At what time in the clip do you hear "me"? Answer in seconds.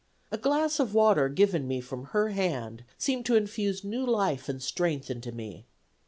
1.67-1.79, 5.31-5.67